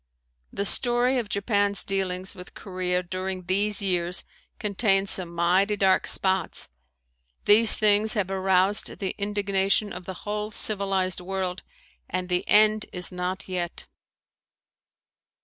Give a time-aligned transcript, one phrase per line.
[0.51, 4.23] The story of Japan's dealings with Korea during these years
[4.57, 6.69] contains some mighty dark spots.
[7.45, 11.61] These things have aroused the indignation of the whole civilized world
[12.09, 13.85] and the end is not yet.